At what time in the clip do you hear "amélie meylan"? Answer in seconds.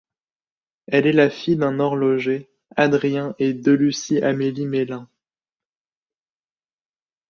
4.17-5.05